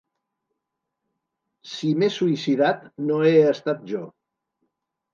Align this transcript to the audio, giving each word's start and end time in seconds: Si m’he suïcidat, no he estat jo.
Si 1.75 1.91
m’he 2.01 2.11
suïcidat, 2.17 2.91
no 3.11 3.23
he 3.31 3.37
estat 3.55 3.89
jo. 3.95 4.07